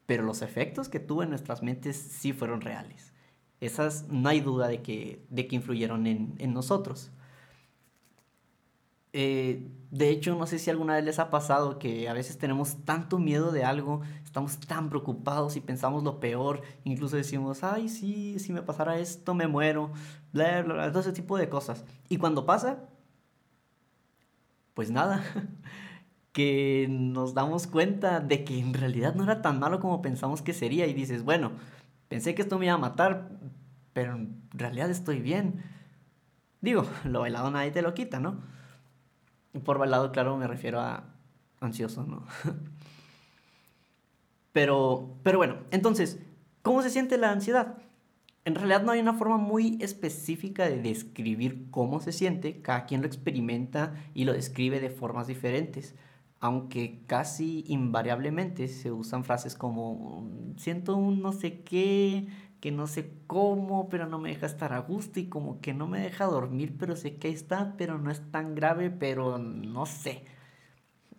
pero 0.07 0.23
los 0.23 0.41
efectos 0.41 0.89
que 0.89 1.01
tuvo 1.01 1.25
en 1.25 1.31
nuestras 1.31 1.65
mentes 1.65 1.97
sí 1.97 2.33
fueron 2.33 2.61
reales. 2.61 3.13
Esas 3.61 4.09
no 4.09 4.29
hay 4.29 4.41
duda 4.41 4.69
de 4.69 4.83
que, 4.83 5.27
de 5.31 5.49
que 5.49 5.57
influyeron 5.57 6.07
en, 6.07 6.35
en 6.39 6.55
nosotros. 6.55 7.11
Eh, 9.17 9.71
de 9.93 10.11
hecho, 10.11 10.35
no 10.35 10.45
sé 10.45 10.59
si 10.59 10.71
alguna 10.71 10.95
vez 10.97 11.05
les 11.05 11.21
ha 11.21 11.31
pasado 11.31 11.79
que 11.79 12.09
a 12.09 12.13
veces 12.13 12.37
tenemos 12.37 12.85
tanto 12.85 13.21
miedo 13.21 13.53
de 13.53 13.65
algo, 13.65 14.03
estamos 14.25 14.59
tan 14.59 14.89
preocupados 14.91 15.55
y 15.55 15.61
pensamos 15.61 16.03
lo 16.03 16.19
peor, 16.19 16.63
incluso 16.83 17.15
decimos, 17.17 17.63
ay, 17.63 17.89
sí, 17.89 18.41
si 18.41 18.53
me 18.53 18.61
pasara 18.61 18.99
esto, 18.99 19.33
me 19.35 19.47
muero, 19.47 19.93
bla, 20.33 20.63
bla, 20.63 20.75
bla, 20.75 20.91
todo 20.91 21.01
ese 21.01 21.13
tipo 21.13 21.39
de 21.39 21.49
cosas. 21.49 21.85
Y 22.09 22.17
cuando 22.17 22.45
pasa, 22.45 22.89
pues 24.75 24.91
nada, 24.91 25.23
que 26.33 26.89
nos 26.91 27.35
damos 27.35 27.69
cuenta 27.69 28.19
de 28.19 28.43
que 28.45 28.59
en 28.59 28.75
realidad 28.75 29.15
no 29.15 29.23
era 29.23 29.43
tan 29.43 29.61
malo 29.61 29.79
como 29.79 30.03
pensamos 30.03 30.43
que 30.43 30.53
sería 30.55 30.89
y 30.89 30.93
dices, 30.95 31.23
bueno, 31.23 31.53
pensé 32.09 32.35
que 32.35 32.43
esto 32.43 32.59
me 32.59 32.67
iba 32.67 32.75
a 32.75 32.79
matar, 32.79 33.31
pero 33.93 34.17
en 34.17 34.43
realidad 34.51 34.91
estoy 34.91 35.21
bien. 35.21 35.63
Digo, 36.61 36.85
lo 37.05 37.21
bailado 37.21 37.51
nadie 37.53 37.71
te 37.71 37.83
lo 37.83 37.95
quita, 37.95 38.19
¿no? 38.19 38.53
Por 39.63 39.79
bailado, 39.79 40.11
claro, 40.11 40.37
me 40.37 40.47
refiero 40.47 40.81
a 40.81 41.05
ansioso, 41.61 42.05
¿no? 42.05 42.25
pero, 44.53 45.17
pero 45.23 45.39
bueno, 45.39 45.59
entonces, 45.71 46.19
¿cómo 46.63 46.83
se 46.83 46.91
siente 46.91 47.19
la 47.19 47.31
ansiedad? 47.31 47.79
En 48.45 48.57
realidad 48.57 48.83
no 48.83 48.93
hay 48.93 49.01
una 49.01 49.15
forma 49.15 49.39
muy 49.39 49.79
específica 49.81 50.69
de 50.69 50.83
describir 50.83 51.71
cómo 51.71 52.01
se 52.01 52.13
siente, 52.13 52.61
cada 52.61 52.85
quien 52.85 53.01
lo 53.01 53.07
experimenta 53.07 53.95
y 54.13 54.25
lo 54.25 54.33
describe 54.33 54.81
de 54.81 54.91
formas 54.91 55.27
diferentes, 55.27 55.95
aunque 56.41 57.05
casi 57.07 57.65
invariablemente 57.69 58.69
se 58.69 58.93
usan 58.93 59.25
frases 59.25 59.55
como 59.55 60.29
siento 60.59 60.95
un 60.95 61.23
no 61.23 61.33
sé 61.33 61.63
qué, 61.63 62.27
que 62.65 62.73
no 62.73 62.87
sé 62.87 63.13
cómo, 63.27 63.91
pero 63.91 64.07
no 64.07 64.19
me 64.19 64.31
deja 64.31 64.47
estar 64.47 64.73
a 64.73 64.79
gusto 64.79 65.21
y 65.21 65.27
como 65.27 65.61
que 65.61 65.75
no 65.75 65.87
me 65.87 66.01
deja 66.01 66.25
dormir, 66.25 66.77
pero 66.79 66.97
sé 66.97 67.17
que 67.17 67.29
está, 67.29 67.75
pero 67.77 67.99
no 67.99 68.11
es 68.11 68.23
tan 68.31 68.55
grave, 68.55 68.89
pero 68.89 69.37
no 69.37 69.85
sé. 69.85 70.25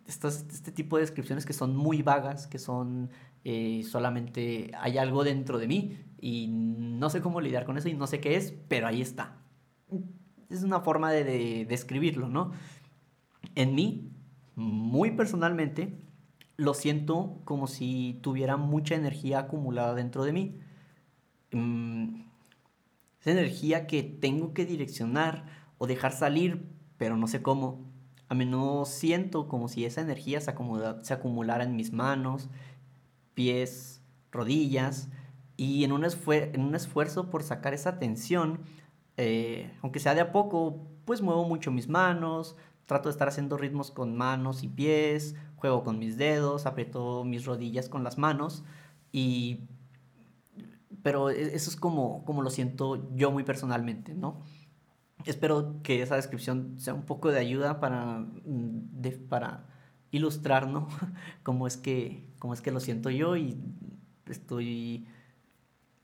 este 0.08 0.72
tipo 0.72 0.96
de 0.96 1.02
descripciones 1.02 1.46
que 1.46 1.52
son 1.52 1.76
muy 1.76 2.02
vagas, 2.02 2.48
que 2.48 2.58
son 2.58 3.10
eh, 3.44 3.84
solamente 3.84 4.72
hay 4.76 4.98
algo 4.98 5.22
dentro 5.22 5.58
de 5.58 5.68
mí 5.68 6.00
y 6.20 6.48
no 6.48 7.10
sé 7.10 7.20
cómo 7.20 7.40
lidiar 7.40 7.64
con 7.64 7.78
eso 7.78 7.88
y 7.88 7.94
no 7.94 8.08
sé 8.08 8.18
qué 8.18 8.34
es, 8.34 8.52
pero 8.66 8.88
ahí 8.88 9.00
está. 9.00 9.36
Es 10.50 10.64
una 10.64 10.80
forma 10.80 11.12
de, 11.12 11.22
de 11.22 11.64
describirlo, 11.64 12.28
¿no? 12.28 12.50
En 13.54 13.76
mí, 13.76 14.10
muy 14.56 15.12
personalmente, 15.12 15.96
lo 16.56 16.74
siento 16.74 17.40
como 17.44 17.68
si 17.68 18.18
tuviera 18.20 18.56
mucha 18.56 18.96
energía 18.96 19.38
acumulada 19.38 19.94
dentro 19.94 20.24
de 20.24 20.32
mí 20.32 20.60
Mm, 21.52 22.22
esa 23.20 23.30
energía 23.30 23.86
que 23.86 24.02
tengo 24.02 24.54
que 24.54 24.66
direccionar 24.66 25.46
o 25.78 25.86
dejar 25.86 26.12
salir, 26.12 26.68
pero 26.96 27.16
no 27.16 27.26
sé 27.26 27.42
cómo. 27.42 27.84
A 28.28 28.34
menudo 28.34 28.84
siento 28.84 29.48
como 29.48 29.68
si 29.68 29.84
esa 29.84 30.00
energía 30.00 30.40
se, 30.40 30.54
se 31.02 31.14
acumulara 31.14 31.64
en 31.64 31.76
mis 31.76 31.92
manos, 31.92 32.48
pies, 33.34 34.02
rodillas, 34.32 35.08
y 35.56 35.84
en 35.84 35.92
un, 35.92 36.04
en 36.04 36.60
un 36.60 36.74
esfuerzo 36.74 37.30
por 37.30 37.42
sacar 37.42 37.74
esa 37.74 37.98
tensión, 37.98 38.60
eh, 39.16 39.72
aunque 39.82 40.00
sea 40.00 40.14
de 40.14 40.20
a 40.20 40.32
poco, 40.32 40.86
pues 41.04 41.22
muevo 41.22 41.44
mucho 41.48 41.70
mis 41.70 41.88
manos, 41.88 42.56
trato 42.84 43.08
de 43.08 43.12
estar 43.12 43.28
haciendo 43.28 43.56
ritmos 43.56 43.90
con 43.90 44.16
manos 44.16 44.62
y 44.62 44.68
pies, 44.68 45.34
juego 45.56 45.82
con 45.82 45.98
mis 45.98 46.18
dedos, 46.18 46.66
aprieto 46.66 47.24
mis 47.24 47.44
rodillas 47.46 47.88
con 47.88 48.04
las 48.04 48.18
manos 48.18 48.64
y 49.12 49.60
pero 51.06 51.30
e, 51.30 51.54
eso 51.54 51.70
es 51.70 51.76
como, 51.76 52.24
como 52.24 52.42
lo 52.42 52.50
siento 52.50 53.08
yo 53.14 53.30
muy 53.30 53.44
personalmente, 53.44 54.12
¿no? 54.12 54.42
Espero 55.24 55.80
que 55.84 56.02
esa 56.02 56.16
descripción 56.16 56.80
sea 56.80 56.94
un 56.94 57.04
poco 57.04 57.30
de 57.30 57.38
ayuda 57.38 57.78
para, 57.78 58.26
mm, 58.44 59.28
para 59.28 59.68
ilustrar, 60.10 60.66
¿no? 60.66 60.88
cómo 61.44 61.68
es, 61.68 61.76
que, 61.76 62.28
cómo 62.40 62.54
es 62.54 62.60
que 62.60 62.72
lo 62.72 62.80
siento 62.80 63.08
yo 63.10 63.36
y 63.36 63.56
estoy 64.26 65.06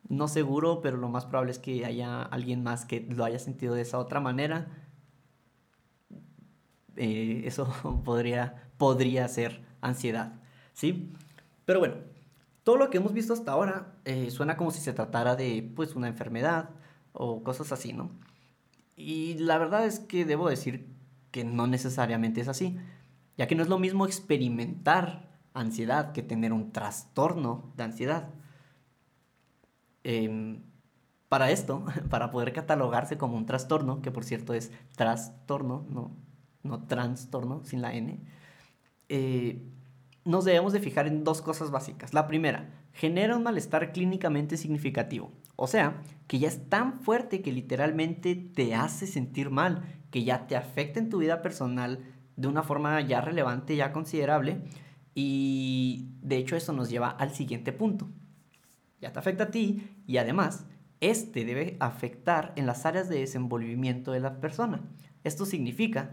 no 0.08 0.28
seguro, 0.28 0.80
pero 0.82 0.96
lo 0.98 1.08
más 1.08 1.26
probable 1.26 1.50
es 1.50 1.58
que 1.58 1.84
haya 1.84 2.22
alguien 2.22 2.62
más 2.62 2.84
que 2.84 3.00
lo 3.00 3.24
haya 3.24 3.40
sentido 3.40 3.74
de 3.74 3.82
esa 3.82 3.98
otra 3.98 4.20
manera. 4.20 4.68
Eh, 6.94 7.42
eso 7.44 7.66
podría, 8.04 8.70
podría 8.78 9.26
ser 9.26 9.64
ansiedad, 9.80 10.40
¿sí? 10.74 11.12
Pero 11.64 11.80
bueno, 11.80 12.11
todo 12.64 12.76
lo 12.76 12.90
que 12.90 12.98
hemos 12.98 13.12
visto 13.12 13.32
hasta 13.32 13.52
ahora 13.52 13.94
eh, 14.04 14.30
suena 14.30 14.56
como 14.56 14.70
si 14.70 14.80
se 14.80 14.92
tratara 14.92 15.36
de 15.36 15.70
pues 15.74 15.96
una 15.96 16.08
enfermedad 16.08 16.70
o 17.12 17.42
cosas 17.42 17.72
así, 17.72 17.92
¿no? 17.92 18.10
Y 18.96 19.34
la 19.38 19.58
verdad 19.58 19.86
es 19.86 20.00
que 20.00 20.24
debo 20.24 20.48
decir 20.48 20.86
que 21.30 21.44
no 21.44 21.66
necesariamente 21.66 22.40
es 22.40 22.48
así, 22.48 22.78
ya 23.36 23.46
que 23.46 23.54
no 23.54 23.62
es 23.62 23.68
lo 23.68 23.78
mismo 23.78 24.06
experimentar 24.06 25.30
ansiedad 25.54 26.12
que 26.12 26.22
tener 26.22 26.52
un 26.52 26.72
trastorno 26.72 27.72
de 27.76 27.82
ansiedad. 27.84 28.30
Em, 30.04 30.62
para 31.28 31.50
esto, 31.50 31.84
para 32.10 32.30
poder 32.30 32.52
catalogarse 32.52 33.18
como 33.18 33.36
un 33.36 33.46
trastorno, 33.46 34.02
que 34.02 34.10
por 34.10 34.24
cierto 34.24 34.54
es 34.54 34.70
trastorno, 34.96 35.86
no, 35.90 36.16
no 36.62 36.86
trastorno, 36.86 37.64
sin 37.64 37.82
la 37.82 37.94
N, 37.94 38.20
eh, 39.08 39.62
nos 40.24 40.44
debemos 40.44 40.72
de 40.72 40.80
fijar 40.80 41.06
en 41.06 41.24
dos 41.24 41.42
cosas 41.42 41.70
básicas. 41.70 42.14
La 42.14 42.26
primera, 42.26 42.70
genera 42.92 43.36
un 43.36 43.42
malestar 43.42 43.92
clínicamente 43.92 44.56
significativo. 44.56 45.32
O 45.56 45.66
sea, 45.66 46.02
que 46.26 46.38
ya 46.38 46.48
es 46.48 46.68
tan 46.68 47.00
fuerte 47.00 47.42
que 47.42 47.52
literalmente 47.52 48.34
te 48.36 48.74
hace 48.74 49.06
sentir 49.06 49.50
mal, 49.50 49.82
que 50.10 50.24
ya 50.24 50.46
te 50.46 50.56
afecta 50.56 51.00
en 51.00 51.08
tu 51.08 51.18
vida 51.18 51.42
personal 51.42 52.00
de 52.36 52.48
una 52.48 52.62
forma 52.62 53.00
ya 53.00 53.20
relevante, 53.20 53.76
ya 53.76 53.92
considerable. 53.92 54.62
Y 55.14 56.08
de 56.22 56.36
hecho 56.36 56.56
eso 56.56 56.72
nos 56.72 56.88
lleva 56.88 57.08
al 57.08 57.34
siguiente 57.34 57.72
punto. 57.72 58.08
Ya 59.00 59.12
te 59.12 59.18
afecta 59.18 59.44
a 59.44 59.50
ti 59.50 60.02
y 60.06 60.18
además 60.18 60.66
este 61.00 61.44
debe 61.44 61.76
afectar 61.80 62.52
en 62.54 62.66
las 62.66 62.86
áreas 62.86 63.08
de 63.08 63.18
desenvolvimiento 63.18 64.12
de 64.12 64.20
la 64.20 64.40
persona. 64.40 64.82
Esto 65.24 65.46
significa 65.46 66.12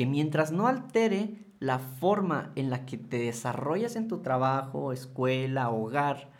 que 0.00 0.06
mientras 0.06 0.50
no 0.50 0.66
altere 0.66 1.34
la 1.58 1.78
forma 1.78 2.52
en 2.54 2.70
la 2.70 2.86
que 2.86 2.96
te 2.96 3.18
desarrollas 3.18 3.96
en 3.96 4.08
tu 4.08 4.22
trabajo, 4.22 4.94
escuela, 4.94 5.68
hogar, 5.68 6.30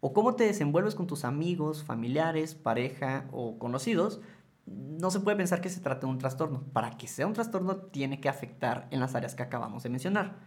o 0.00 0.14
cómo 0.14 0.36
te 0.36 0.44
desenvuelves 0.44 0.94
con 0.94 1.06
tus 1.06 1.26
amigos, 1.26 1.84
familiares, 1.84 2.54
pareja 2.54 3.28
o 3.30 3.58
conocidos, 3.58 4.22
no 4.64 5.10
se 5.10 5.20
puede 5.20 5.36
pensar 5.36 5.60
que 5.60 5.68
se 5.68 5.82
trate 5.82 6.06
de 6.06 6.12
un 6.12 6.18
trastorno. 6.18 6.62
Para 6.72 6.96
que 6.96 7.06
sea 7.06 7.26
un 7.26 7.34
trastorno 7.34 7.76
tiene 7.76 8.22
que 8.22 8.30
afectar 8.30 8.88
en 8.90 9.00
las 9.00 9.14
áreas 9.14 9.34
que 9.34 9.42
acabamos 9.42 9.82
de 9.82 9.90
mencionar. 9.90 10.38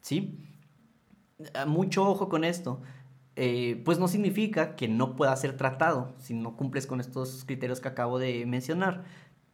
¿Sí? 0.00 0.38
Ah, 1.52 1.66
mucho 1.66 2.08
ojo 2.08 2.28
con 2.28 2.44
esto. 2.44 2.80
Eh, 3.34 3.82
pues 3.84 3.98
no 3.98 4.06
significa 4.06 4.76
que 4.76 4.86
no 4.86 5.16
pueda 5.16 5.34
ser 5.34 5.56
tratado 5.56 6.14
si 6.18 6.32
no 6.32 6.54
cumples 6.54 6.86
con 6.86 7.00
estos 7.00 7.44
criterios 7.44 7.80
que 7.80 7.88
acabo 7.88 8.20
de 8.20 8.46
mencionar. 8.46 9.02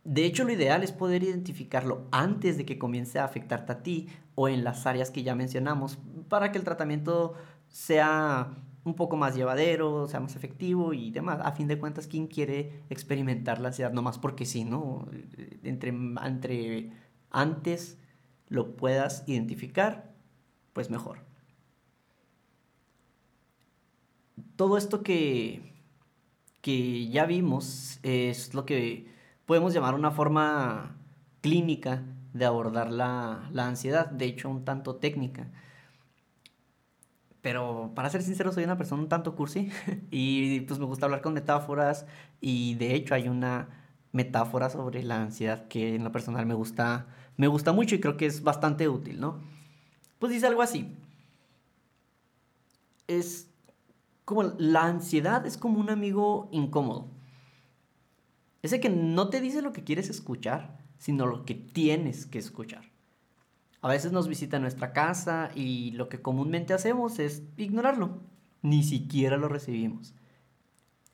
De 0.04 0.24
hecho, 0.24 0.44
lo 0.44 0.52
ideal 0.52 0.82
es 0.82 0.92
poder 0.92 1.22
identificarlo 1.22 2.06
antes 2.10 2.56
de 2.56 2.64
que 2.64 2.78
comience 2.78 3.18
a 3.18 3.24
afectarte 3.24 3.72
a 3.72 3.82
ti 3.82 4.08
o 4.34 4.48
en 4.48 4.64
las 4.64 4.86
áreas 4.86 5.10
que 5.10 5.22
ya 5.22 5.34
mencionamos 5.34 5.98
para 6.28 6.52
que 6.52 6.58
el 6.58 6.64
tratamiento 6.64 7.34
sea 7.68 8.56
un 8.84 8.94
poco 8.94 9.16
más 9.16 9.36
llevadero, 9.36 10.08
sea 10.08 10.20
más 10.20 10.36
efectivo 10.36 10.94
y 10.94 11.10
demás. 11.10 11.40
A 11.42 11.52
fin 11.52 11.68
de 11.68 11.78
cuentas, 11.78 12.06
¿quién 12.06 12.28
quiere 12.28 12.82
experimentar 12.88 13.60
la 13.60 13.68
ansiedad? 13.68 13.92
No 13.92 14.02
más 14.02 14.18
porque 14.18 14.46
sí, 14.46 14.64
¿no? 14.64 15.06
Entre, 15.62 15.90
entre 15.90 16.92
antes 17.30 17.98
lo 18.48 18.76
puedas 18.76 19.24
identificar, 19.26 20.12
pues 20.72 20.90
mejor. 20.90 21.18
Todo 24.56 24.78
esto 24.78 25.02
que, 25.02 25.74
que 26.62 27.08
ya 27.08 27.26
vimos 27.26 28.00
es 28.02 28.54
lo 28.54 28.64
que 28.64 29.06
podemos 29.50 29.74
llamar 29.74 29.96
una 29.96 30.12
forma 30.12 30.94
clínica 31.40 32.04
de 32.32 32.44
abordar 32.44 32.92
la, 32.92 33.50
ansiedad, 33.56 34.06
de 34.08 34.26
hecho 34.26 34.48
un 34.48 34.64
tanto 34.64 34.94
técnica. 34.94 35.48
Pero 37.40 37.90
para 37.96 38.10
ser 38.10 38.22
sincero, 38.22 38.52
soy 38.52 38.62
una 38.62 38.78
persona 38.78 39.02
un 39.02 39.08
tanto 39.08 39.34
cursi 39.34 39.68
y 40.12 40.60
pues 40.60 40.78
me 40.78 40.86
gusta 40.86 41.06
hablar 41.06 41.20
con 41.20 41.32
metáforas 41.32 42.06
y 42.40 42.76
de 42.76 42.94
hecho 42.94 43.12
hay 43.16 43.26
una 43.26 43.88
metáfora 44.12 44.70
sobre 44.70 45.02
la 45.02 45.20
ansiedad 45.20 45.66
que 45.66 45.96
en 45.96 46.04
lo 46.04 46.12
personal 46.12 46.46
me 46.46 46.54
gusta, 46.54 47.08
me 47.36 47.48
gusta 47.48 47.72
mucho 47.72 47.96
y 47.96 48.00
creo 48.00 48.16
que 48.16 48.26
es 48.26 48.44
bastante 48.44 48.88
útil, 48.88 49.18
¿no? 49.18 49.40
Pues 50.20 50.30
dice 50.30 50.46
algo 50.46 50.62
así. 50.62 50.96
Es 53.08 53.48
como 54.24 54.44
la 54.44 54.84
ansiedad 54.84 55.44
es 55.44 55.58
como 55.58 55.80
un 55.80 55.90
amigo 55.90 56.48
incómodo. 56.52 57.08
Ese 58.62 58.80
que 58.80 58.90
no 58.90 59.30
te 59.30 59.40
dice 59.40 59.62
lo 59.62 59.72
que 59.72 59.84
quieres 59.84 60.10
escuchar, 60.10 60.78
sino 60.98 61.26
lo 61.26 61.44
que 61.44 61.54
tienes 61.54 62.26
que 62.26 62.38
escuchar. 62.38 62.90
A 63.82 63.88
veces 63.88 64.12
nos 64.12 64.28
visita 64.28 64.58
nuestra 64.58 64.92
casa 64.92 65.50
y 65.54 65.92
lo 65.92 66.08
que 66.08 66.20
comúnmente 66.20 66.74
hacemos 66.74 67.18
es 67.18 67.42
ignorarlo. 67.56 68.20
ni 68.62 68.82
siquiera 68.82 69.38
lo 69.38 69.48
recibimos. 69.48 70.14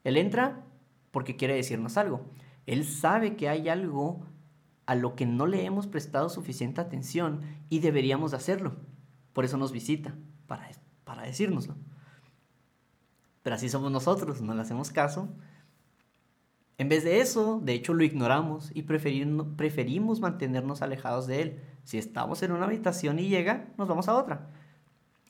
Él 0.02 0.16
entra 0.16 0.64
porque 1.12 1.36
quiere 1.36 1.54
decirnos 1.54 1.96
algo. 1.96 2.26
Él 2.66 2.84
sabe 2.84 3.36
que 3.36 3.48
hay 3.48 3.68
algo 3.68 4.26
a 4.86 4.96
lo 4.96 5.14
que 5.14 5.26
no 5.26 5.46
le 5.46 5.64
hemos 5.64 5.86
prestado 5.86 6.28
suficiente 6.28 6.80
atención 6.80 7.42
y 7.68 7.78
deberíamos 7.78 8.34
hacerlo. 8.34 8.76
Por 9.32 9.44
eso 9.44 9.58
nos 9.58 9.70
visita, 9.70 10.16
para, 10.48 10.68
para 11.04 11.22
decírnoslo. 11.22 11.76
Pero 13.42 13.54
así 13.54 13.68
somos 13.68 13.92
nosotros, 13.92 14.42
no 14.42 14.54
le 14.54 14.62
hacemos 14.62 14.90
caso. 14.90 15.28
En 16.78 16.88
vez 16.88 17.04
de 17.04 17.20
eso, 17.20 17.60
de 17.62 17.72
hecho 17.72 17.94
lo 17.94 18.04
ignoramos 18.04 18.70
y 18.74 18.82
preferimos 18.82 20.20
mantenernos 20.20 20.82
alejados 20.82 21.26
de 21.26 21.42
él. 21.42 21.60
Si 21.84 21.96
estamos 21.96 22.42
en 22.42 22.52
una 22.52 22.66
habitación 22.66 23.18
y 23.18 23.28
llega, 23.28 23.68
nos 23.78 23.88
vamos 23.88 24.08
a 24.08 24.14
otra. 24.14 24.50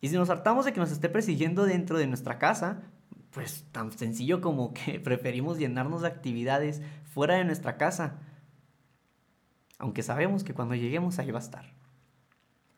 Y 0.01 0.09
si 0.09 0.17
nos 0.17 0.31
hartamos 0.31 0.65
de 0.65 0.73
que 0.73 0.81
nos 0.81 0.91
esté 0.91 1.09
persiguiendo 1.09 1.65
dentro 1.65 1.99
de 1.99 2.07
nuestra 2.07 2.39
casa, 2.39 2.83
pues 3.31 3.65
tan 3.71 3.93
sencillo 3.93 4.41
como 4.41 4.73
que 4.75 4.99
preferimos 5.05 5.59
llenarnos 5.59 6.03
de 6.03 6.09
actividades 6.09 6.83
fuera 7.05 7.35
de 7.35 7.45
nuestra 7.45 7.77
casa. 7.77 8.19
Aunque 9.79 10.03
sabemos 10.03 10.43
que 10.43 10.55
cuando 10.55 10.75
lleguemos 10.75 11.19
ahí 11.19 11.31
va 11.31 11.39
a 11.39 11.43
estar. 11.43 11.75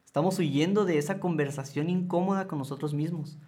Estamos 0.05 0.39
huyendo 0.39 0.85
de 0.85 0.99
esa 0.99 1.21
conversación 1.21 1.89
incómoda 1.89 2.49
con 2.49 2.59
nosotros 2.59 2.93
mismos. 2.93 3.39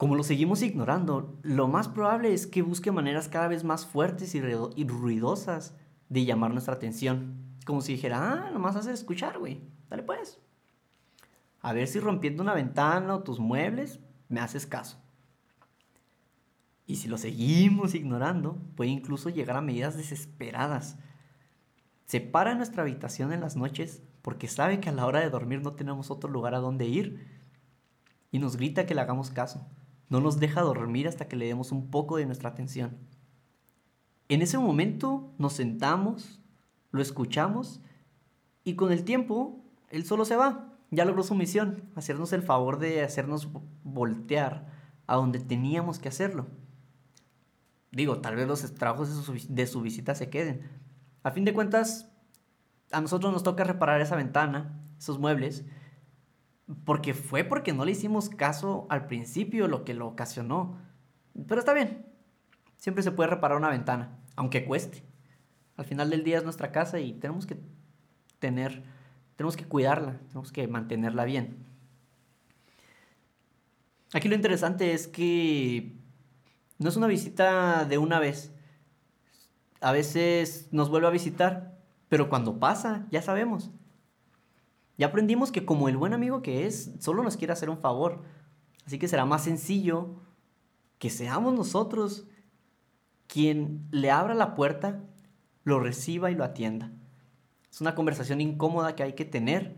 Como 0.00 0.14
lo 0.14 0.22
seguimos 0.22 0.62
ignorando, 0.62 1.38
lo 1.42 1.68
más 1.68 1.86
probable 1.86 2.32
es 2.32 2.46
que 2.46 2.62
busque 2.62 2.90
maneras 2.90 3.28
cada 3.28 3.48
vez 3.48 3.64
más 3.64 3.84
fuertes 3.84 4.34
y, 4.34 4.40
ruidosas 4.40 5.76
de 6.08 6.24
llamar 6.24 6.52
nuestra 6.52 6.72
atención. 6.72 7.34
Como 7.66 7.82
si 7.82 7.92
dijera, 7.92 8.46
ah, 8.46 8.50
nomás 8.50 8.76
haces 8.76 8.94
escuchar, 8.94 9.38
güey. 9.38 9.60
Dale 9.90 10.02
pues. 10.02 10.40
A 11.60 11.74
ver 11.74 11.86
si 11.86 12.00
rompiendo 12.00 12.42
una 12.42 12.54
ventana 12.54 13.14
o 13.14 13.22
tus 13.22 13.40
muebles 13.40 14.00
me 14.30 14.40
haces 14.40 14.66
caso. 14.66 14.96
Y 16.86 16.96
si 16.96 17.06
lo 17.06 17.18
seguimos 17.18 17.94
ignorando, 17.94 18.56
puede 18.76 18.88
incluso 18.88 19.28
llegar 19.28 19.58
a 19.58 19.60
medidas 19.60 19.98
desesperadas. 19.98 20.96
Se 22.06 22.22
para 22.22 22.52
en 22.52 22.56
nuestra 22.56 22.84
habitación 22.84 23.34
en 23.34 23.42
las 23.42 23.54
noches 23.54 24.02
porque 24.22 24.48
sabe 24.48 24.80
que 24.80 24.88
a 24.88 24.92
la 24.92 25.04
hora 25.04 25.20
de 25.20 25.28
dormir 25.28 25.60
no 25.60 25.72
tenemos 25.74 26.10
otro 26.10 26.30
lugar 26.30 26.54
a 26.54 26.60
donde 26.60 26.86
ir 26.86 27.28
y 28.30 28.38
nos 28.38 28.56
grita 28.56 28.86
que 28.86 28.94
le 28.94 29.02
hagamos 29.02 29.30
caso. 29.30 29.66
No 30.10 30.20
nos 30.20 30.38
deja 30.38 30.60
dormir 30.60 31.08
hasta 31.08 31.26
que 31.26 31.36
le 31.36 31.46
demos 31.46 31.72
un 31.72 31.90
poco 31.90 32.18
de 32.18 32.26
nuestra 32.26 32.50
atención. 32.50 32.98
En 34.28 34.42
ese 34.42 34.58
momento 34.58 35.32
nos 35.38 35.54
sentamos, 35.54 36.42
lo 36.90 37.00
escuchamos 37.00 37.80
y 38.64 38.74
con 38.74 38.92
el 38.92 39.04
tiempo 39.04 39.64
él 39.88 40.04
solo 40.04 40.26
se 40.26 40.36
va 40.36 40.70
ya 40.90 41.04
logró 41.04 41.22
su 41.22 41.34
misión, 41.34 41.88
hacernos 41.94 42.32
el 42.32 42.42
favor 42.42 42.78
de 42.78 43.02
hacernos 43.02 43.48
voltear 43.84 44.66
a 45.06 45.16
donde 45.16 45.38
teníamos 45.38 45.98
que 45.98 46.08
hacerlo. 46.08 46.48
Digo, 47.92 48.20
tal 48.20 48.36
vez 48.36 48.46
los 48.46 48.64
estragos 48.64 49.08
de 49.48 49.66
su, 49.66 49.80
visita 49.80 50.14
se 50.14 50.30
queden. 50.30 50.68
A 51.22 51.30
fin 51.30 51.44
de 51.44 51.54
cuentas, 51.54 52.12
a 52.92 53.00
nosotros 53.00 53.32
nos 53.32 53.42
toca 53.42 53.64
reparar 53.64 54.00
esa 54.00 54.16
ventana, 54.16 54.80
esos 54.98 55.18
muebles, 55.18 55.64
porque 56.84 57.14
fue 57.14 57.44
porque 57.44 57.72
no 57.72 57.84
le 57.84 57.92
hicimos 57.92 58.28
caso 58.28 58.86
al 58.90 59.06
principio 59.06 59.68
lo 59.68 59.84
que 59.84 59.94
lo 59.94 60.06
ocasionó. 60.06 60.78
Pero 61.46 61.60
está 61.60 61.72
bien, 61.72 62.06
siempre 62.76 63.02
se 63.02 63.12
puede 63.12 63.30
reparar 63.30 63.56
una 63.56 63.70
ventana, 63.70 64.18
aunque 64.36 64.64
cueste. 64.64 65.02
Al 65.76 65.84
final 65.84 66.10
del 66.10 66.24
día 66.24 66.38
es 66.38 66.44
nuestra 66.44 66.72
casa 66.72 67.00
y 67.00 67.12
tenemos 67.14 67.46
que 67.46 67.58
tener 68.38 68.82
tenemos 69.40 69.56
que 69.56 69.64
cuidarla, 69.64 70.18
tenemos 70.28 70.52
que 70.52 70.68
mantenerla 70.68 71.24
bien. 71.24 71.64
Aquí 74.12 74.28
lo 74.28 74.34
interesante 74.34 74.92
es 74.92 75.08
que 75.08 75.96
no 76.76 76.90
es 76.90 76.96
una 76.96 77.06
visita 77.06 77.86
de 77.86 77.96
una 77.96 78.18
vez. 78.18 78.52
A 79.80 79.92
veces 79.92 80.68
nos 80.72 80.90
vuelve 80.90 81.06
a 81.06 81.10
visitar, 81.10 81.78
pero 82.10 82.28
cuando 82.28 82.60
pasa, 82.60 83.06
ya 83.10 83.22
sabemos. 83.22 83.70
Ya 85.00 85.06
aprendimos 85.06 85.50
que 85.50 85.64
como 85.64 85.88
el 85.88 85.96
buen 85.96 86.12
amigo 86.12 86.42
que 86.42 86.66
es, 86.66 86.92
solo 86.98 87.22
nos 87.22 87.38
quiere 87.38 87.54
hacer 87.54 87.70
un 87.70 87.78
favor. 87.78 88.20
Así 88.84 88.98
que 88.98 89.08
será 89.08 89.24
más 89.24 89.42
sencillo 89.42 90.20
que 90.98 91.08
seamos 91.08 91.54
nosotros 91.54 92.26
quien 93.26 93.88
le 93.92 94.10
abra 94.10 94.34
la 94.34 94.54
puerta, 94.54 95.02
lo 95.64 95.80
reciba 95.80 96.30
y 96.30 96.34
lo 96.34 96.44
atienda. 96.44 96.92
Es 97.70 97.80
una 97.80 97.94
conversación 97.94 98.42
incómoda 98.42 98.94
que 98.94 99.02
hay 99.02 99.14
que 99.14 99.24
tener, 99.24 99.74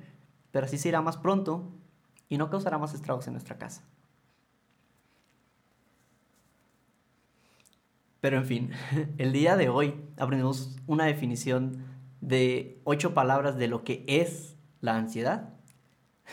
pero 0.50 0.66
así 0.66 0.76
se 0.76 0.88
irá 0.88 1.00
más 1.02 1.18
pronto 1.18 1.70
y 2.28 2.36
no 2.36 2.50
causará 2.50 2.78
más 2.78 2.92
estragos 2.92 3.28
en 3.28 3.34
nuestra 3.34 3.58
casa. 3.58 3.84
Pero 8.20 8.38
en 8.38 8.44
fin, 8.46 8.70
el 9.18 9.32
día 9.32 9.56
de 9.56 9.68
hoy 9.68 9.94
aprendimos 10.16 10.76
una 10.88 11.04
definición 11.04 11.84
de 12.20 12.80
ocho 12.82 13.14
palabras 13.14 13.56
de 13.56 13.68
lo 13.68 13.84
que 13.84 14.04
es 14.08 14.51
la 14.82 14.96
ansiedad. 14.96 15.54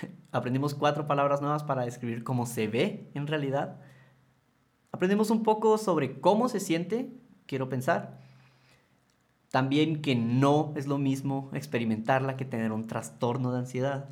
Aprendimos 0.33 0.75
cuatro 0.75 1.07
palabras 1.07 1.39
nuevas 1.39 1.63
para 1.63 1.85
describir 1.85 2.25
cómo 2.25 2.45
se 2.45 2.67
ve 2.67 3.09
en 3.13 3.27
realidad. 3.27 3.79
Aprendimos 4.91 5.29
un 5.29 5.43
poco 5.43 5.77
sobre 5.77 6.19
cómo 6.19 6.49
se 6.49 6.59
siente, 6.59 7.13
quiero 7.45 7.69
pensar. 7.69 8.19
También 9.49 10.01
que 10.01 10.15
no 10.15 10.73
es 10.75 10.87
lo 10.87 10.97
mismo 10.97 11.49
experimentarla 11.53 12.35
que 12.35 12.45
tener 12.45 12.73
un 12.73 12.85
trastorno 12.85 13.51
de 13.51 13.59
ansiedad. 13.59 14.09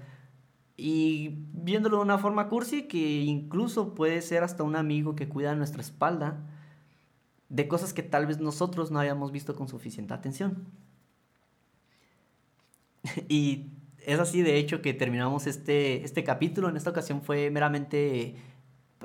Y 0.78 1.46
viéndolo 1.52 1.98
de 1.98 2.04
una 2.04 2.20
forma 2.20 2.48
cursi, 2.48 2.88
que 2.88 3.22
incluso 3.24 3.94
puede 3.96 4.22
ser 4.22 4.44
hasta 4.44 4.64
un 4.64 4.76
amigo 4.76 5.16
que 5.16 5.28
cuida 5.28 5.56
nuestra 5.56 5.82
espalda 5.82 6.46
de 7.50 7.68
cosas 7.68 7.94
que 7.94 8.04
tal 8.04 8.28
vez 8.28 8.40
nosotros 8.40 8.92
no 8.92 9.00
hayamos 9.00 9.32
visto 9.32 9.56
con 9.56 9.68
suficiente 9.68 10.14
atención. 10.14 10.68
y 13.30 13.72
es 14.08 14.22
así, 14.22 14.42
de 14.42 14.58
hecho, 14.58 14.82
que 14.82 14.94
terminamos 14.94 15.48
este, 15.48 16.06
este 16.06 16.24
capítulo. 16.24 16.70
En 16.70 16.78
esta 16.78 16.92
ocasión 16.92 17.22
fue 17.22 17.52
meramente 17.52 18.38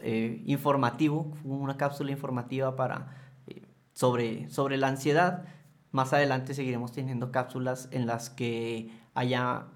eh, 0.01 0.43
informativo, 0.47 1.37
una 1.43 1.77
cápsula 1.77 2.12
informativa 2.12 2.77
para, 2.77 3.09
eh, 3.49 3.62
sobre, 3.95 4.49
sobre 4.49 4.77
la 4.77 4.87
ansiedad. 4.87 5.45
Más 5.91 6.12
adelante 6.12 6.55
seguiremos 6.55 6.93
teniendo 6.93 7.33
cápsulas 7.33 7.88
en 7.91 8.07
las 8.07 8.31
que 8.31 8.93
haya 9.12 9.67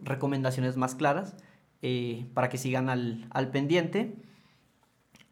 recomendaciones 0.00 0.76
más 0.76 0.94
claras 0.94 1.34
eh, 1.80 2.26
para 2.34 2.50
que 2.50 2.58
sigan 2.58 2.90
al, 2.90 3.26
al 3.30 3.50
pendiente. 3.50 4.14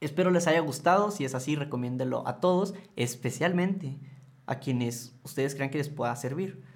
Espero 0.00 0.30
les 0.30 0.46
haya 0.46 0.60
gustado, 0.60 1.10
si 1.10 1.26
es 1.26 1.34
así, 1.34 1.56
recomiéndelo 1.56 2.26
a 2.26 2.40
todos, 2.40 2.72
especialmente 2.96 3.98
a 4.46 4.60
quienes 4.60 5.14
ustedes 5.24 5.54
crean 5.54 5.68
que 5.68 5.76
les 5.76 5.90
pueda 5.90 6.16
servir. 6.16 6.71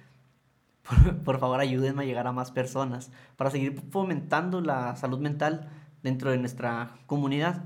Por, 0.87 1.19
por, 1.23 1.39
favor, 1.39 1.59
ayúdenme 1.59 2.03
a 2.03 2.05
llegar 2.05 2.27
a 2.27 2.31
más 2.31 2.51
personas 2.51 3.11
para 3.35 3.49
seguir 3.49 3.81
fomentando 3.91 4.61
la 4.61 4.95
salud 4.95 5.19
mental 5.19 5.69
dentro 6.03 6.31
de 6.31 6.37
nuestra 6.37 6.97
comunidad. 7.05 7.63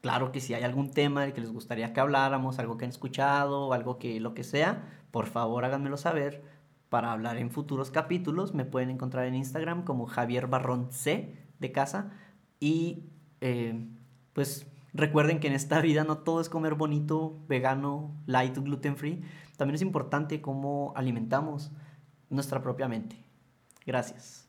Claro 0.00 0.32
que 0.32 0.40
si 0.40 0.52
hay 0.52 0.64
algún 0.64 0.90
tema 0.90 1.22
del 1.22 1.32
que 1.32 1.40
les 1.40 1.50
gustaría 1.50 1.92
que 1.94 2.00
habláramos, 2.00 2.58
algo 2.58 2.76
que 2.76 2.84
han 2.84 2.90
escuchado, 2.90 3.72
algo 3.72 3.98
que 3.98 4.20
lo 4.20 4.34
que 4.34 4.44
sea, 4.44 4.84
por 5.10 5.26
favor 5.26 5.64
háganmelo 5.64 5.96
saber 5.96 6.44
para 6.90 7.10
hablar 7.10 7.38
en 7.38 7.50
futuros 7.50 7.90
capítulos. 7.90 8.52
Me 8.52 8.64
pueden 8.64 8.90
encontrar 8.90 9.24
en 9.24 9.34
Instagram 9.34 9.84
como 9.84 10.06
Javier 10.06 10.46
Barrón 10.46 10.92
C 10.92 11.38
de 11.58 11.72
casa. 11.72 12.12
Y 12.60 13.10
eh, 13.40 13.88
pues 14.32 14.66
recuerden 14.92 15.40
que 15.40 15.48
en 15.48 15.54
esta 15.54 15.80
vida 15.80 16.04
no 16.04 16.18
todo 16.18 16.40
es 16.40 16.48
comer 16.48 16.74
bonito, 16.74 17.42
vegano, 17.48 18.14
light, 18.26 18.56
gluten 18.58 18.96
free. 18.96 19.22
También 19.56 19.76
es 19.76 19.82
importante 19.82 20.40
cómo 20.40 20.92
alimentamos 20.96 21.72
nuestra 22.34 22.60
propia 22.62 22.88
mente. 22.88 23.16
Gracias. 23.86 24.48